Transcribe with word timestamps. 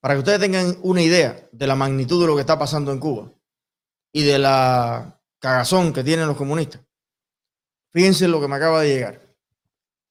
para 0.00 0.14
que 0.14 0.18
ustedes 0.18 0.40
tengan 0.40 0.76
una 0.82 1.02
idea 1.02 1.48
de 1.52 1.66
la 1.66 1.74
magnitud 1.74 2.20
de 2.20 2.26
lo 2.26 2.34
que 2.34 2.40
está 2.40 2.58
pasando 2.58 2.92
en 2.92 3.00
Cuba 3.00 3.32
y 4.12 4.22
de 4.22 4.38
la 4.38 5.20
cagazón 5.38 5.92
que 5.92 6.04
tienen 6.04 6.26
los 6.26 6.36
comunistas. 6.36 6.82
Fíjense 7.92 8.28
lo 8.28 8.40
que 8.40 8.48
me 8.48 8.56
acaba 8.56 8.82
de 8.82 8.88
llegar. 8.88 9.28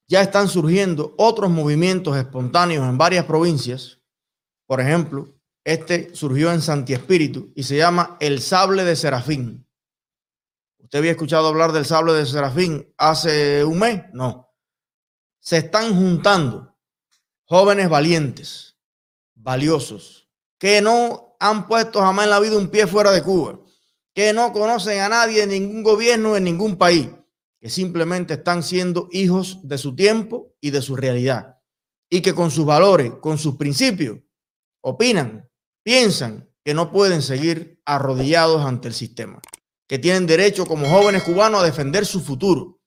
Ya 0.08 0.22
están 0.22 0.48
surgiendo 0.48 1.14
otros 1.18 1.50
movimientos 1.52 2.18
espontáneos 2.18 2.88
en 2.88 2.98
varias 2.98 3.26
provincias. 3.26 4.00
Por 4.66 4.80
ejemplo, 4.82 5.36
este 5.64 6.16
surgió 6.16 6.52
en 6.52 6.62
Santi 6.62 6.94
Espíritu 6.94 7.52
y 7.56 7.64
se 7.64 7.76
llama 7.76 8.16
El 8.20 8.42
Sable 8.42 8.86
de 8.86 8.96
Serafín. 8.96 9.68
¿Usted 10.80 11.00
había 11.00 11.12
escuchado 11.12 11.50
hablar 11.50 11.74
del 11.74 11.86
Sable 11.86 12.14
de 12.14 12.26
Serafín 12.26 12.94
hace 12.98 13.66
un 13.66 13.80
mes? 13.80 14.04
No. 14.14 14.54
Se 15.40 15.58
están 15.58 15.94
juntando 15.94 16.78
jóvenes 17.44 17.90
valientes, 17.90 18.77
valiosos, 19.48 20.28
que 20.60 20.82
no 20.82 21.38
han 21.40 21.68
puesto 21.68 22.02
jamás 22.02 22.26
en 22.26 22.32
la 22.32 22.42
vida 22.42 22.58
un 22.58 22.68
pie 22.68 22.86
fuera 22.86 23.12
de 23.12 23.24
Cuba, 23.24 23.62
que 24.14 24.34
no 24.34 24.52
conocen 24.52 25.00
a 25.00 25.08
nadie 25.08 25.44
en 25.44 25.52
ningún 25.52 25.84
gobierno, 25.84 26.36
en 26.36 26.44
ningún 26.44 26.76
país, 26.76 27.08
que 27.62 27.70
simplemente 27.70 28.34
están 28.34 28.62
siendo 28.62 29.08
hijos 29.10 29.60
de 29.64 29.78
su 29.78 29.96
tiempo 29.96 30.54
y 30.60 30.72
de 30.72 30.82
su 30.82 30.98
realidad, 30.98 31.62
y 32.10 32.22
que 32.22 32.36
con 32.36 32.52
sus 32.52 32.66
valores, 32.66 33.14
con 33.22 33.38
sus 33.38 33.56
principios, 33.56 34.20
opinan, 34.82 35.50
piensan 35.82 36.50
que 36.66 36.74
no 36.74 36.92
pueden 36.92 37.22
seguir 37.22 37.82
arrodillados 37.86 38.66
ante 38.66 38.90
el 38.90 38.94
sistema, 38.94 39.40
que 39.88 39.98
tienen 39.98 40.28
derecho 40.28 40.66
como 40.66 40.90
jóvenes 40.90 41.24
cubanos 41.24 41.62
a 41.62 41.66
defender 41.66 42.06
su 42.06 42.20
futuro, 42.20 42.82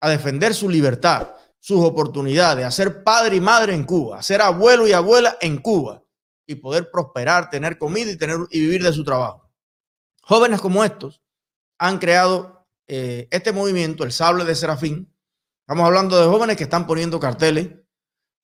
a 0.00 0.08
defender 0.08 0.54
su 0.54 0.70
libertad, 0.70 1.28
sus 1.58 1.84
oportunidades, 1.84 2.64
a 2.64 2.70
ser 2.70 3.04
padre 3.04 3.36
y 3.36 3.40
madre 3.42 3.74
en 3.74 3.84
Cuba, 3.84 4.18
a 4.18 4.22
ser 4.22 4.40
abuelo 4.40 4.88
y 4.88 4.94
abuela 4.94 5.36
en 5.42 5.58
Cuba 5.58 6.05
y 6.46 6.56
poder 6.56 6.90
prosperar, 6.90 7.50
tener 7.50 7.78
comida 7.78 8.10
y, 8.10 8.16
tener, 8.16 8.38
y 8.50 8.60
vivir 8.60 8.82
de 8.82 8.92
su 8.92 9.04
trabajo. 9.04 9.50
Jóvenes 10.22 10.60
como 10.60 10.84
estos 10.84 11.22
han 11.78 11.98
creado 11.98 12.66
eh, 12.88 13.28
este 13.30 13.52
movimiento, 13.52 14.04
el 14.04 14.12
Sable 14.12 14.44
de 14.44 14.54
Serafín. 14.54 15.12
Estamos 15.60 15.86
hablando 15.86 16.18
de 16.20 16.26
jóvenes 16.26 16.56
que 16.56 16.64
están 16.64 16.86
poniendo 16.86 17.18
carteles, 17.18 17.70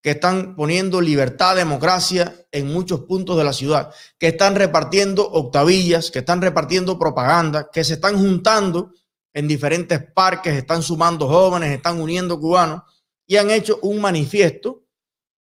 que 0.02 0.10
están 0.10 0.56
poniendo 0.56 1.00
libertad, 1.00 1.54
democracia 1.54 2.34
en 2.50 2.66
muchos 2.72 3.02
puntos 3.02 3.36
de 3.38 3.44
la 3.44 3.52
ciudad, 3.52 3.94
que 4.18 4.28
están 4.28 4.56
repartiendo 4.56 5.28
octavillas, 5.28 6.10
que 6.10 6.18
están 6.18 6.42
repartiendo 6.42 6.98
propaganda, 6.98 7.70
que 7.72 7.84
se 7.84 7.94
están 7.94 8.18
juntando 8.18 8.92
en 9.32 9.46
diferentes 9.46 10.02
parques, 10.12 10.54
están 10.54 10.82
sumando 10.82 11.28
jóvenes, 11.28 11.70
están 11.70 12.00
uniendo 12.00 12.38
cubanos 12.38 12.82
y 13.26 13.36
han 13.36 13.50
hecho 13.50 13.78
un 13.82 14.00
manifiesto 14.00 14.82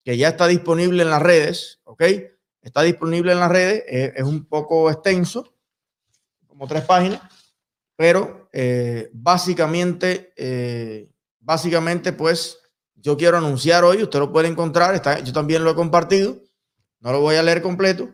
que 0.03 0.17
ya 0.17 0.29
está 0.29 0.47
disponible 0.47 1.03
en 1.03 1.09
las 1.09 1.21
redes, 1.21 1.81
¿ok? 1.83 2.03
Está 2.61 2.83
disponible 2.83 3.31
en 3.31 3.39
las 3.39 3.49
redes, 3.49 3.83
eh, 3.87 4.13
es 4.15 4.23
un 4.23 4.45
poco 4.45 4.89
extenso, 4.89 5.55
como 6.47 6.67
tres 6.67 6.83
páginas, 6.83 7.21
pero 7.95 8.49
eh, 8.53 9.09
básicamente, 9.13 10.33
eh, 10.35 11.09
básicamente, 11.39 12.13
pues 12.13 12.59
yo 12.95 13.17
quiero 13.17 13.37
anunciar 13.37 13.83
hoy, 13.83 14.03
usted 14.03 14.19
lo 14.19 14.31
puede 14.31 14.47
encontrar, 14.47 15.23
yo 15.23 15.33
también 15.33 15.63
lo 15.63 15.71
he 15.71 15.75
compartido, 15.75 16.39
no 16.99 17.11
lo 17.11 17.21
voy 17.21 17.35
a 17.35 17.43
leer 17.43 17.61
completo, 17.61 18.09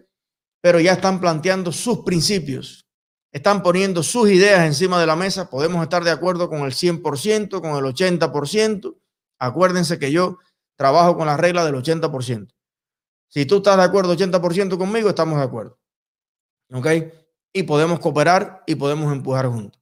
pero 0.62 0.80
ya 0.80 0.94
están 0.94 1.20
planteando 1.20 1.72
sus 1.72 2.00
principios, 2.00 2.88
están 3.31 3.62
poniendo 3.62 4.02
sus 4.02 4.30
ideas 4.30 4.66
encima 4.66 5.00
de 5.00 5.08
la 5.08 5.18
mesa, 5.18 5.50
podemos 5.50 5.84
estar 5.84 6.03
de 6.03 6.12
acuerdo 6.12 6.50
con 6.50 6.59
el 6.59 6.72
100%, 6.72 7.59
con 7.59 7.72
el 7.72 7.94
80%, 7.94 8.95
Acuérdense 9.40 10.00
que 10.00 10.12
yo 10.12 10.40
trabajo 10.75 11.18
con 11.18 11.28
la 11.28 11.38
regla 11.38 11.66
del 11.66 11.75
80%. 11.75 12.53
Si 13.28 13.45
tú 13.45 13.58
estás 13.58 13.78
de 13.78 13.83
acuerdo 13.83 14.16
80% 14.16 14.78
conmigo, 14.78 15.09
estamos 15.09 15.38
de 15.38 15.44
acuerdo. 15.44 15.80
¿Ok? 16.72 16.88
Y 17.53 17.64
podemos 17.64 18.00
cooperar 18.00 18.64
y 18.67 18.75
podemos 18.75 19.11
empujar 19.11 19.47
juntos. 19.47 19.81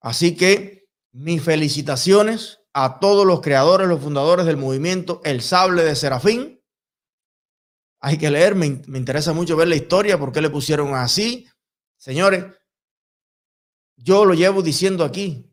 Así 0.00 0.36
que 0.36 0.88
mis 1.12 1.42
felicitaciones 1.42 2.60
a 2.74 2.98
todos 2.98 3.24
los 3.24 3.40
creadores, 3.40 3.88
los 3.88 4.02
fundadores 4.02 4.44
del 4.46 4.56
movimiento 4.56 5.20
El 5.24 5.40
Sable 5.40 5.84
de 5.84 5.94
Serafín. 5.94 6.60
Hay 8.00 8.18
que 8.18 8.30
leer, 8.30 8.54
me, 8.56 8.66
interesa 8.66 9.32
mucho 9.32 9.56
ver 9.56 9.68
la 9.68 9.76
historia, 9.76 10.18
por 10.18 10.32
qué 10.32 10.42
le 10.42 10.50
pusieron 10.50 10.94
así. 10.94 11.48
Señores, 11.96 12.44
yo 13.96 14.24
lo 14.24 14.34
llevo 14.34 14.60
diciendo 14.60 15.04
aquí, 15.04 15.50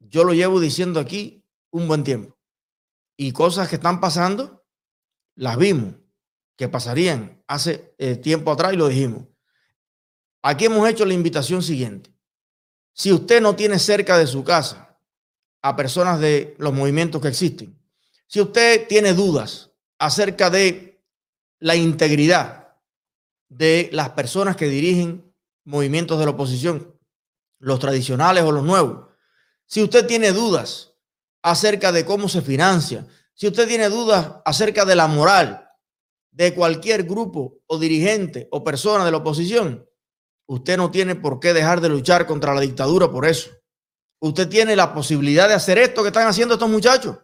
yo 0.00 0.24
lo 0.24 0.32
llevo 0.32 0.58
diciendo 0.58 0.98
aquí 0.98 1.44
un 1.70 1.86
buen 1.86 2.02
tiempo 2.02 2.36
y 3.16 3.32
cosas 3.32 3.68
que 3.68 3.76
están 3.76 4.00
pasando, 4.00 4.64
las 5.36 5.56
vimos, 5.58 5.94
que 6.56 6.68
pasarían 6.68 7.42
hace 7.46 7.94
eh, 7.98 8.16
tiempo 8.16 8.52
atrás 8.52 8.72
y 8.72 8.76
lo 8.76 8.88
dijimos. 8.88 9.24
Aquí 10.42 10.66
hemos 10.66 10.88
hecho 10.88 11.04
la 11.04 11.14
invitación 11.14 11.62
siguiente. 11.62 12.12
Si 12.92 13.12
usted 13.12 13.40
no 13.40 13.56
tiene 13.56 13.78
cerca 13.78 14.18
de 14.18 14.26
su 14.26 14.44
casa 14.44 14.98
a 15.62 15.76
personas 15.76 16.20
de 16.20 16.54
los 16.58 16.72
movimientos 16.72 17.22
que 17.22 17.28
existen, 17.28 17.78
si 18.26 18.40
usted 18.40 18.86
tiene 18.88 19.14
dudas 19.14 19.70
acerca 19.98 20.50
de 20.50 21.00
la 21.58 21.76
integridad 21.76 22.76
de 23.48 23.88
las 23.92 24.10
personas 24.10 24.56
que 24.56 24.66
dirigen 24.66 25.32
movimientos 25.64 26.18
de 26.18 26.24
la 26.24 26.32
oposición, 26.32 26.98
los 27.58 27.78
tradicionales 27.78 28.42
o 28.42 28.52
los 28.52 28.64
nuevos, 28.64 29.10
si 29.66 29.82
usted 29.82 30.06
tiene 30.06 30.32
dudas 30.32 30.92
acerca 31.42 31.92
de 31.92 32.04
cómo 32.04 32.28
se 32.28 32.42
financia, 32.42 33.06
si 33.34 33.46
usted 33.46 33.68
tiene 33.68 33.88
dudas 33.88 34.36
acerca 34.44 34.84
de 34.84 34.96
la 34.96 35.06
moral 35.06 35.70
de 36.32 36.54
cualquier 36.54 37.04
grupo 37.04 37.60
o 37.66 37.78
dirigente 37.78 38.48
o 38.50 38.64
persona 38.64 39.04
de 39.04 39.10
la 39.12 39.18
oposición, 39.18 39.88
usted 40.46 40.76
no 40.76 40.90
tiene 40.90 41.14
por 41.14 41.38
qué 41.38 41.52
dejar 41.52 41.80
de 41.80 41.88
luchar 41.88 42.26
contra 42.26 42.54
la 42.54 42.60
dictadura 42.60 43.10
por 43.10 43.26
eso. 43.26 43.50
Usted 44.20 44.48
tiene 44.48 44.74
la 44.74 44.92
posibilidad 44.92 45.48
de 45.48 45.54
hacer 45.54 45.78
esto 45.78 46.02
que 46.02 46.08
están 46.08 46.26
haciendo 46.26 46.54
estos 46.54 46.68
muchachos. 46.68 47.18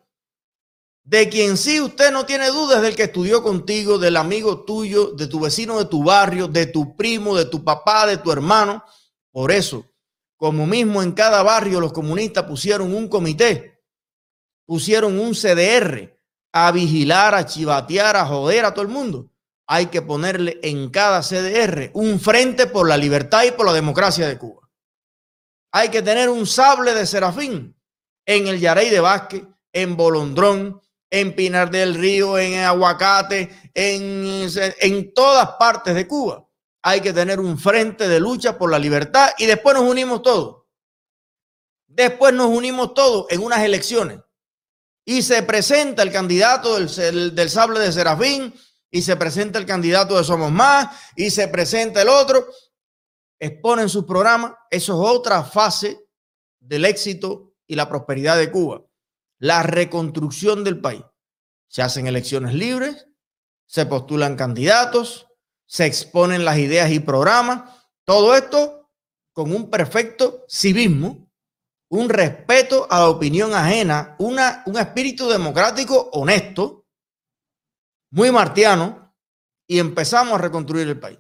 De 1.05 1.29
quien 1.29 1.57
sí 1.57 1.81
usted 1.81 2.13
no 2.13 2.27
tiene 2.27 2.49
dudas 2.49 2.83
del 2.83 2.95
que 2.95 3.05
estudió 3.05 3.43
contigo, 3.43 3.99
del 3.99 4.17
amigo 4.17 4.65
tuyo, 4.65 5.13
de 5.13 5.27
tu 5.27 5.41
vecino 5.41 5.79
de 5.79 5.87
tu 5.87 6.05
barrio, 6.05 6.49
de 6.49 6.67
tu 6.67 6.97
primo, 6.97 7.37
de 7.37 7.47
tu 7.47 7.65
papá, 7.65 8.07
de 8.07 8.19
tu 8.19 8.31
hermano. 8.31 8.85
Por 9.33 9.51
eso, 9.51 9.87
como 10.37 10.67
mismo 10.67 11.03
en 11.03 11.13
cada 11.13 11.43
barrio 11.43 11.81
los 11.81 11.93
comunistas 11.93 12.45
pusieron 12.45 12.95
un 12.95 13.09
comité 13.09 13.79
pusieron 14.69 15.19
un 15.19 15.33
CDR 15.33 16.18
a 16.53 16.73
vigilar, 16.73 17.35
a 17.35 17.47
chivatear, 17.47 18.17
a 18.17 18.27
joder 18.27 18.65
a 18.65 18.73
todo 18.73 18.83
el 18.83 18.89
mundo. 18.89 19.31
Hay 19.67 19.87
que 19.87 20.03
ponerle 20.03 20.59
en 20.63 20.89
cada 20.91 21.21
CDR 21.21 21.91
un 21.93 22.19
frente 22.19 22.67
por 22.67 22.89
la 22.89 22.97
libertad 22.97 23.45
y 23.45 23.53
por 23.53 23.67
la 23.67 23.73
democracia 23.73 24.27
de 24.27 24.39
Cuba. 24.39 24.69
Hay 25.73 25.91
que 25.91 26.01
tener 26.01 26.31
un 26.31 26.47
sable 26.47 26.95
de 26.95 27.07
serafín 27.07 27.77
en 28.25 28.49
el 28.49 28.59
Yarey 28.59 28.89
de 28.89 29.01
Vázquez, 29.01 29.43
en 29.73 29.97
Bolondrón, 29.97 30.81
en 31.11 31.35
Pinar 31.35 31.71
del 31.71 31.95
Río, 31.95 32.39
en 32.39 32.61
Aguacate, 32.61 33.71
en, 33.75 34.49
en 34.81 35.15
todas 35.15 35.51
partes 35.59 35.95
de 35.95 36.07
Cuba. 36.07 36.47
Hay 36.83 37.01
que 37.03 37.13
tener 37.13 37.39
un 37.39 37.59
frente 37.59 38.09
de 38.09 38.21
lucha 38.21 38.57
por 38.57 38.71
la 38.71 38.79
libertad 38.79 39.31
y 39.37 39.45
después 39.45 39.75
nos 39.75 39.85
unimos 39.85 40.23
todos. 40.23 40.65
Después 41.87 42.33
nos 42.33 42.49
unimos 42.49 42.95
todos 42.95 43.27
en 43.31 43.43
unas 43.43 43.61
elecciones 43.61 44.21
y 45.09 45.23
se 45.23 45.43
presenta 45.43 46.03
el 46.03 46.13
candidato 46.13 46.79
del, 46.79 47.35
del, 47.35 47.49
sable 47.49 47.81
de 47.81 47.91
Serafín 47.91 48.53
y 48.91 49.01
se 49.01 49.17
presenta 49.17 49.59
el 49.59 49.65
candidato 49.65 50.19
de 50.19 50.23
Somos 50.23 50.53
Más 50.53 50.95
y 51.17 51.31
se 51.31 51.49
presenta 51.49 52.03
el 52.03 52.11
otro, 52.11 52.47
exponen 53.39 53.89
sus 53.89 54.05
programas. 54.05 54.53
Eso 54.71 54.93
es 54.93 55.11
otra 55.11 55.45
fase 55.45 55.99
del 56.61 56.85
éxito 56.85 57.55
y 57.67 57.75
la 57.75 57.89
prosperidad 57.89 58.37
de 58.37 58.51
Cuba. 58.51 58.83
La 59.39 59.63
reconstrucción 59.63 60.63
del 60.63 60.79
país. 60.79 61.03
Se 61.69 61.81
hacen 61.81 62.07
elecciones 62.07 62.53
libres, 62.53 63.07
se 63.65 63.87
postulan 63.87 64.37
candidatos, 64.37 65.27
se 65.65 65.87
exponen 65.87 66.45
las 66.45 66.59
ideas 66.59 66.91
y 66.91 67.01
programas. 67.01 67.75
Todo 68.05 68.37
esto 68.37 68.91
con 69.33 69.55
un 69.55 69.71
perfecto 69.71 70.45
civismo 70.51 71.28
un 71.91 72.09
respeto 72.09 72.87
a 72.91 73.01
la 73.01 73.09
opinión 73.09 73.55
ajena, 73.55 74.15
una, 74.19 74.63
un 74.67 74.77
espíritu 74.77 75.29
democrático 75.29 76.11
honesto, 76.13 76.87
muy 78.11 78.31
martiano, 78.31 79.15
y 79.67 79.79
empezamos 79.79 80.35
a 80.35 80.39
reconstruir 80.39 80.89
el 80.89 80.99
país. 80.99 81.19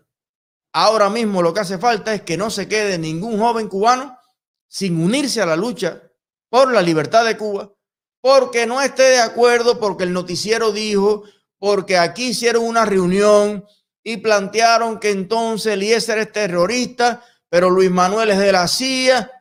Ahora 0.73 1.09
mismo 1.09 1.43
lo 1.43 1.53
que 1.53 1.61
hace 1.61 1.79
falta 1.79 2.15
es 2.15 2.23
que 2.23 2.37
no 2.37 2.50
se 2.50 2.69
quede 2.69 2.99
ningún 2.99 3.38
joven 3.38 3.69
cubano 3.69 4.19
sin 4.67 5.03
unirse 5.03 5.41
a 5.41 5.47
la 5.47 5.56
lucha 5.56 6.03
por 6.50 6.73
la 6.73 6.82
libertad 6.82 7.25
de 7.25 7.37
Cuba, 7.37 7.73
porque 8.20 8.67
no 8.67 8.81
esté 8.81 9.05
de 9.05 9.20
acuerdo, 9.20 9.79
porque 9.79 10.05
el 10.05 10.12
noticiero 10.12 10.73
dijo, 10.73 11.25
porque 11.59 11.99
aquí 11.99 12.29
hicieron 12.29 12.65
una 12.65 12.85
reunión 12.85 13.65
y 14.03 14.19
plantearon 14.19 14.99
que 14.99 15.11
entonces 15.11 15.75
Eliezer 15.75 16.19
es 16.19 16.32
terrorista, 16.32 17.25
pero 17.49 17.70
Luis 17.70 17.91
Manuel 17.91 18.31
es 18.31 18.38
de 18.38 18.53
la 18.53 18.69
CIA 18.69 19.38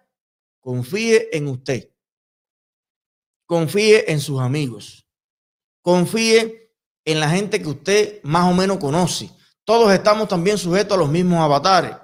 Confíe 0.67 1.29
en 1.31 1.47
usted. 1.47 1.93
Confíe 3.45 4.11
en 4.11 4.19
sus 4.19 4.41
amigos. 4.41 5.07
Confíe 5.81 6.73
en 7.05 7.21
la 7.21 7.29
gente 7.29 7.61
que 7.61 7.69
usted 7.69 8.21
más 8.23 8.51
o 8.51 8.53
menos 8.53 8.77
conoce. 8.77 9.31
Todos 9.63 9.93
estamos 9.93 10.27
también 10.27 10.57
sujetos 10.57 10.97
a 10.97 10.99
los 10.99 11.07
mismos 11.07 11.39
avatares, 11.39 11.95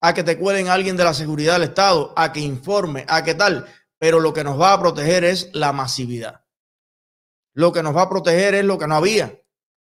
a 0.00 0.14
que 0.14 0.24
te 0.24 0.38
cuelen 0.38 0.68
alguien 0.68 0.96
de 0.96 1.04
la 1.04 1.12
seguridad 1.12 1.60
del 1.60 1.68
Estado, 1.68 2.14
a 2.16 2.32
que 2.32 2.40
informe, 2.40 3.04
a 3.06 3.22
que 3.22 3.34
tal, 3.34 3.66
pero 3.98 4.18
lo 4.18 4.32
que 4.32 4.44
nos 4.44 4.58
va 4.58 4.72
a 4.72 4.80
proteger 4.80 5.22
es 5.22 5.50
la 5.52 5.74
masividad. 5.74 6.42
Lo 7.52 7.70
que 7.70 7.82
nos 7.82 7.94
va 7.94 8.04
a 8.04 8.08
proteger 8.08 8.54
es 8.54 8.64
lo 8.64 8.78
que 8.78 8.86
no 8.86 8.94
había, 8.94 9.38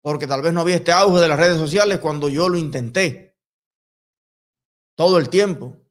porque 0.02 0.26
tal 0.26 0.42
vez 0.42 0.52
no 0.52 0.62
había 0.62 0.74
este 0.74 0.90
auge 0.90 1.20
de 1.20 1.28
las 1.28 1.38
redes 1.38 1.58
sociales 1.58 2.00
cuando 2.00 2.28
yo 2.28 2.48
lo 2.48 2.58
intenté. 2.58 3.38
Todo 4.96 5.18
el 5.18 5.28
tiempo. 5.28 5.85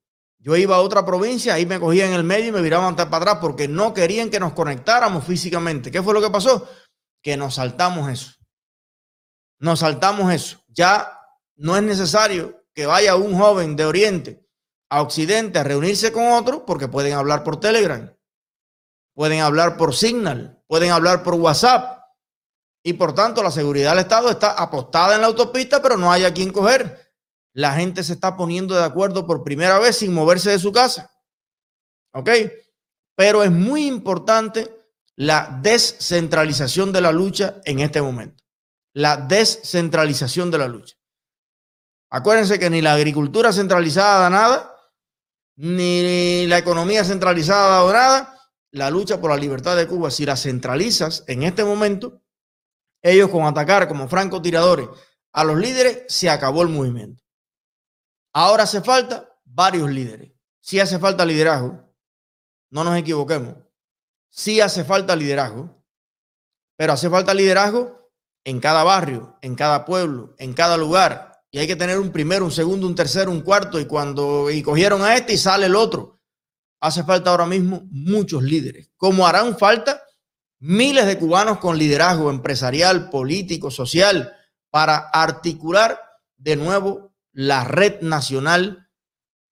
Yo 0.45 0.55
iba 0.55 0.75
a 0.75 0.81
otra 0.81 1.03
provincia, 1.03 1.55
ahí 1.55 1.65
me 1.65 1.79
cogían 1.79 2.09
en 2.09 2.13
el 2.13 2.23
medio 2.23 2.49
y 2.49 2.51
me 2.51 2.61
viraban 2.61 2.95
para 2.95 3.17
atrás 3.17 3.37
porque 3.41 3.67
no 3.67 3.95
querían 3.95 4.29
que 4.29 4.39
nos 4.39 4.53
conectáramos 4.53 5.25
físicamente. 5.25 5.89
¿Qué 5.89 6.03
fue 6.03 6.13
lo 6.13 6.21
que 6.21 6.29
pasó? 6.29 6.69
Que 7.23 7.35
nos 7.35 7.55
saltamos 7.55 8.11
eso. 8.11 8.33
Nos 9.57 9.79
saltamos 9.79 10.31
eso. 10.31 10.59
Ya 10.67 11.19
no 11.55 11.75
es 11.75 11.81
necesario 11.81 12.63
que 12.75 12.85
vaya 12.85 13.15
un 13.15 13.35
joven 13.35 13.75
de 13.75 13.85
Oriente 13.85 14.47
a 14.91 15.01
Occidente 15.01 15.57
a 15.57 15.63
reunirse 15.63 16.11
con 16.11 16.27
otro 16.27 16.63
porque 16.63 16.87
pueden 16.87 17.13
hablar 17.13 17.43
por 17.43 17.59
Telegram, 17.59 18.15
pueden 19.15 19.41
hablar 19.41 19.77
por 19.77 19.95
Signal, 19.95 20.61
pueden 20.67 20.91
hablar 20.91 21.23
por 21.23 21.33
WhatsApp. 21.33 22.03
Y 22.83 22.93
por 22.93 23.15
tanto, 23.15 23.41
la 23.41 23.49
seguridad 23.49 23.93
del 23.93 24.01
Estado 24.01 24.29
está 24.29 24.51
apostada 24.51 25.15
en 25.15 25.21
la 25.21 25.27
autopista, 25.27 25.81
pero 25.81 25.97
no 25.97 26.11
hay 26.11 26.23
a 26.23 26.31
quien 26.31 26.51
coger. 26.51 27.04
La 27.55 27.71
gente 27.71 28.03
se 28.03 28.11
está 28.11 28.35
poniendo 28.35 28.75
de 28.75 28.83
acuerdo 28.83 29.25
por 29.25 29.45
primera 29.45 29.79
vez 29.79 29.97
sin 29.97 30.13
moverse 30.13 30.51
de 30.51 30.59
su 30.59 30.73
casa. 30.73 31.09
¿Ok? 32.13 32.29
Pero 33.15 33.43
es 33.43 33.51
muy 33.51 33.87
importante 33.87 34.75
la 35.15 35.57
descentralización 35.61 36.91
de 36.91 36.99
la 36.99 37.13
lucha 37.13 37.61
en 37.63 37.79
este 37.79 38.01
momento. 38.01 38.43
La 38.93 39.15
descentralización 39.15 40.51
de 40.51 40.57
la 40.57 40.67
lucha. 40.67 40.97
Acuérdense 42.09 42.59
que 42.59 42.69
ni 42.69 42.81
la 42.81 42.93
agricultura 42.93 43.53
centralizada 43.53 44.19
da 44.19 44.29
nada, 44.29 44.75
ni 45.55 46.47
la 46.47 46.57
economía 46.57 47.05
centralizada 47.05 47.85
da 47.85 47.93
nada, 47.93 48.37
la 48.71 48.89
lucha 48.89 49.21
por 49.21 49.31
la 49.31 49.37
libertad 49.37 49.77
de 49.77 49.87
Cuba, 49.87 50.11
si 50.11 50.25
la 50.25 50.35
centralizas 50.35 51.23
en 51.27 51.43
este 51.43 51.63
momento, 51.63 52.21
ellos 53.01 53.29
con 53.29 53.45
atacar 53.45 53.87
como 53.87 54.09
francotiradores 54.09 54.89
a 55.31 55.45
los 55.45 55.57
líderes, 55.57 56.03
se 56.09 56.29
acabó 56.29 56.61
el 56.61 56.69
movimiento. 56.69 57.24
Ahora 58.37 58.63
hace 58.63 58.81
falta 58.81 59.29
varios 59.45 59.89
líderes. 59.89 60.33
Sí 60.59 60.77
hace 60.81 60.99
falta 60.99 61.23
liderazgo. 61.23 61.89
No 62.69 62.83
nos 62.83 62.97
equivoquemos. 62.97 63.55
Sí 64.29 64.59
hace 64.59 64.83
falta 64.83 65.15
liderazgo. 65.15 65.81
Pero 66.75 66.91
hace 66.91 67.09
falta 67.09 67.33
liderazgo 67.33 68.11
en 68.43 68.59
cada 68.59 68.83
barrio, 68.83 69.37
en 69.41 69.55
cada 69.55 69.85
pueblo, 69.85 70.35
en 70.37 70.53
cada 70.53 70.75
lugar. 70.75 71.31
Y 71.49 71.59
hay 71.59 71.67
que 71.67 71.77
tener 71.77 71.97
un 71.97 72.11
primero, 72.11 72.43
un 72.43 72.51
segundo, 72.51 72.85
un 72.85 72.95
tercero, 72.95 73.31
un 73.31 73.39
cuarto. 73.39 73.79
Y 73.79 73.85
cuando 73.85 74.51
y 74.51 74.61
cogieron 74.61 75.01
a 75.01 75.15
este 75.15 75.31
y 75.31 75.37
sale 75.37 75.67
el 75.67 75.75
otro 75.77 76.19
hace 76.81 77.05
falta 77.05 77.31
ahora 77.31 77.45
mismo 77.45 77.83
muchos 77.89 78.43
líderes, 78.43 78.91
como 78.97 79.25
harán 79.25 79.57
falta 79.57 80.03
miles 80.59 81.05
de 81.05 81.17
cubanos 81.17 81.59
con 81.59 81.77
liderazgo 81.77 82.29
empresarial, 82.29 83.09
político, 83.09 83.71
social, 83.71 84.35
para 84.69 84.97
articular 84.97 85.99
de 86.35 86.57
nuevo 86.57 87.04
la 87.35 87.63
red 87.63 88.01
nacional 88.01 88.89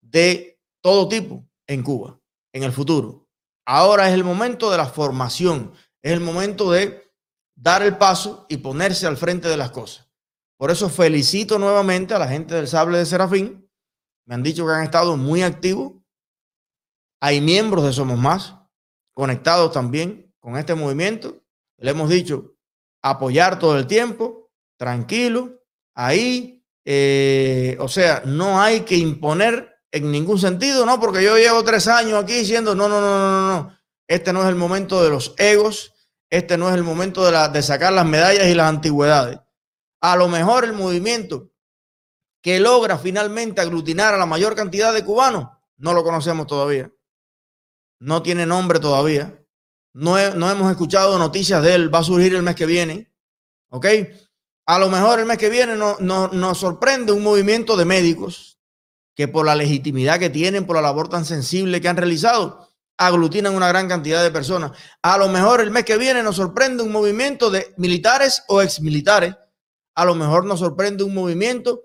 de 0.01 0.59
todo 0.81 1.07
tipo 1.07 1.45
en 1.67 1.83
Cuba 1.83 2.19
en 2.53 2.63
el 2.63 2.71
futuro. 2.71 3.27
Ahora 3.65 4.07
es 4.07 4.13
el 4.13 4.23
momento 4.23 4.71
de 4.71 4.77
la 4.77 4.85
formación, 4.85 5.73
es 6.01 6.11
el 6.11 6.19
momento 6.19 6.71
de 6.71 7.11
dar 7.55 7.81
el 7.83 7.97
paso 7.97 8.45
y 8.49 8.57
ponerse 8.57 9.07
al 9.07 9.17
frente 9.17 9.47
de 9.47 9.57
las 9.57 9.71
cosas. 9.71 10.09
Por 10.57 10.71
eso 10.71 10.89
felicito 10.89 11.59
nuevamente 11.59 12.13
a 12.13 12.19
la 12.19 12.27
gente 12.27 12.55
del 12.55 12.67
Sable 12.67 12.97
de 12.97 13.05
Serafín. 13.05 13.69
Me 14.25 14.35
han 14.35 14.43
dicho 14.43 14.65
que 14.65 14.73
han 14.73 14.83
estado 14.83 15.17
muy 15.17 15.41
activos 15.41 15.93
hay 17.25 17.39
miembros 17.39 17.85
de 17.85 17.93
Somos 17.93 18.19
Más 18.19 18.57
conectados 19.13 19.71
también 19.71 20.35
con 20.41 20.57
este 20.57 20.75
movimiento. 20.75 21.41
Le 21.77 21.91
hemos 21.91 22.09
dicho 22.09 22.57
apoyar 23.01 23.59
todo 23.59 23.79
el 23.79 23.87
tiempo, 23.87 24.51
tranquilo, 24.77 25.63
ahí. 25.95 26.62
Eh, 26.85 27.77
o 27.79 27.87
sea, 27.87 28.23
no 28.25 28.61
hay 28.61 28.81
que 28.81 28.97
imponer 28.97 29.75
en 29.91 30.11
ningún 30.11 30.39
sentido, 30.39 30.85
¿no? 30.85 30.99
Porque 30.99 31.23
yo 31.23 31.37
llevo 31.37 31.63
tres 31.63 31.87
años 31.87 32.21
aquí 32.21 32.33
diciendo, 32.33 32.75
no, 32.75 32.89
no, 32.89 32.99
no, 32.99 33.09
no, 33.09 33.47
no, 33.47 33.79
este 34.07 34.33
no 34.33 34.41
es 34.41 34.49
el 34.49 34.55
momento 34.55 35.03
de 35.03 35.09
los 35.09 35.33
egos, 35.37 35.93
este 36.29 36.57
no 36.57 36.69
es 36.69 36.75
el 36.75 36.83
momento 36.83 37.29
de, 37.29 37.61
sacar 37.61 37.93
las 37.93 38.05
medallas 38.05 38.47
y 38.47 38.53
las 38.53 38.67
antigüedades. 38.67 39.39
A 40.01 40.15
lo 40.15 40.27
mejor 40.27 40.65
el 40.65 40.73
movimiento 40.73 41.51
que 42.41 42.59
logra 42.59 42.97
finalmente 42.97 43.61
aglutinar 43.61 44.13
a 44.13 44.17
la 44.17 44.25
mayor 44.25 44.55
cantidad 44.55 44.93
de 44.93 45.05
cubanos, 45.05 45.47
no 45.77 45.93
lo 45.93 46.03
conocemos 46.03 46.47
todavía 46.47 46.91
no 48.03 48.21
tiene 48.21 48.45
nombre 48.45 48.79
todavía. 48.79 49.39
No, 49.93 50.17
no, 50.35 50.51
hemos 50.51 50.69
escuchado 50.69 51.17
noticias 51.17 51.63
de 51.63 51.75
él. 51.75 51.93
Va 51.93 51.99
a 51.99 52.03
surgir 52.03 52.35
el 52.35 52.43
mes 52.43 52.55
que 52.55 52.65
viene. 52.65 53.09
¿Ok? 53.69 53.85
A 54.65 54.79
lo 54.79 54.89
mejor 54.89 55.19
el 55.19 55.25
mes 55.25 55.37
que 55.37 55.49
viene 55.49 55.75
no, 55.75 55.97
nos 55.99 56.57
sorprende 56.57 57.11
un 57.11 57.21
movimiento 57.21 57.75
de 57.75 57.83
médicos 57.83 58.59
que 59.13 59.27
por 59.27 59.45
la 59.45 59.55
legitimidad 59.55 60.19
que 60.19 60.29
tienen, 60.29 60.65
por 60.65 60.77
la 60.77 60.81
labor 60.81 61.09
tan 61.09 61.25
sensible 61.25 61.81
que 61.81 61.89
han 61.89 61.97
realizado, 61.97 62.69
aglutinan 62.97 63.55
una 63.55 63.67
gran 63.67 63.89
cantidad 63.89 64.23
de 64.23 64.31
personas. 64.31 64.71
A 65.01 65.17
lo 65.17 65.27
mejor 65.27 65.59
el 65.59 65.69
mes 65.69 65.83
que 65.83 65.97
viene 65.97 66.23
nos 66.23 66.37
sorprende 66.37 66.81
un 66.81 66.91
movimiento 66.91 67.49
de 67.51 67.73
militares 67.77 68.43
o 68.47 68.61
exmilitares. 68.61 69.35
A 69.95 70.05
lo 70.05 70.15
mejor 70.15 70.45
nos 70.45 70.59
sorprende 70.59 71.03
un 71.03 71.13
movimiento 71.13 71.81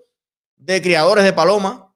de 0.55 0.81
criadores 0.81 1.25
de 1.25 1.33
paloma 1.33 1.93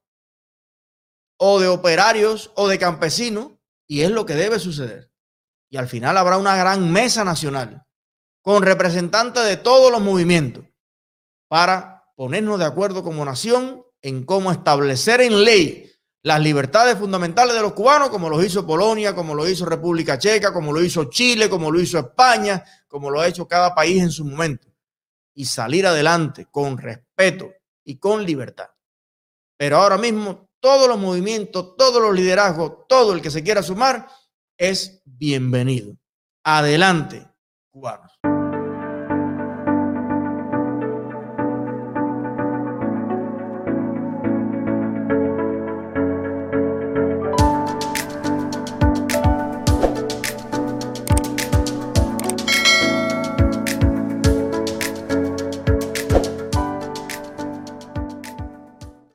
o 1.37 1.59
de 1.59 1.67
operarios 1.69 2.51
o 2.55 2.67
de 2.67 2.77
campesinos 2.77 3.53
y 3.87 4.01
es 4.01 4.11
lo 4.11 4.25
que 4.25 4.35
debe 4.35 4.59
suceder. 4.59 5.09
Y 5.69 5.77
al 5.77 5.87
final 5.87 6.17
habrá 6.17 6.37
una 6.37 6.57
gran 6.57 6.91
mesa 6.91 7.23
nacional 7.23 7.85
con 8.41 8.63
representantes 8.63 9.45
de 9.45 9.57
todos 9.57 9.89
los 9.89 10.01
movimientos 10.01 10.65
para 11.53 12.03
ponernos 12.15 12.57
de 12.57 12.65
acuerdo 12.65 13.03
como 13.03 13.23
nación 13.23 13.85
en 14.01 14.25
cómo 14.25 14.51
establecer 14.51 15.21
en 15.21 15.43
ley 15.43 15.87
las 16.23 16.41
libertades 16.41 16.97
fundamentales 16.97 17.53
de 17.53 17.61
los 17.61 17.73
cubanos, 17.73 18.09
como 18.09 18.27
lo 18.27 18.43
hizo 18.43 18.65
Polonia, 18.65 19.13
como 19.13 19.35
lo 19.35 19.47
hizo 19.47 19.63
República 19.63 20.17
Checa, 20.17 20.51
como 20.51 20.73
lo 20.73 20.81
hizo 20.81 21.11
Chile, 21.11 21.51
como 21.51 21.69
lo 21.69 21.79
hizo 21.79 21.99
España, 21.99 22.65
como 22.87 23.11
lo 23.11 23.19
ha 23.19 23.27
hecho 23.27 23.47
cada 23.47 23.75
país 23.75 24.01
en 24.01 24.09
su 24.09 24.25
momento, 24.25 24.67
y 25.35 25.45
salir 25.45 25.85
adelante 25.85 26.47
con 26.49 26.75
respeto 26.75 27.51
y 27.83 27.99
con 27.99 28.25
libertad. 28.25 28.69
Pero 29.55 29.77
ahora 29.77 29.99
mismo 29.99 30.49
todos 30.59 30.87
los 30.87 30.97
movimientos, 30.97 31.75
todos 31.77 32.01
los 32.01 32.15
liderazgos, 32.15 32.87
todo 32.89 33.13
el 33.13 33.21
que 33.21 33.29
se 33.29 33.43
quiera 33.43 33.61
sumar 33.61 34.07
es 34.57 35.03
bienvenido. 35.05 35.95
Adelante, 36.43 37.27
cubanos. 37.69 38.12